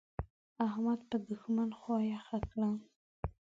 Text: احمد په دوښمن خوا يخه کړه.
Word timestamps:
احمد 0.67 0.99
په 1.09 1.15
دوښمن 1.27 1.69
خوا 1.79 1.97
يخه 2.13 2.37
کړه. 2.49 2.69